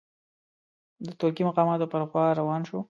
[1.05, 2.77] د ترکي مقاماتو پر خوا روان شو.